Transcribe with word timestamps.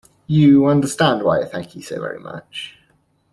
You 0.25 0.65
understand 0.65 1.21
why 1.21 1.41
I 1.43 1.45
thank 1.45 1.75
you 1.75 1.83
so 1.83 2.01
very 2.01 2.19
much? 2.19 2.75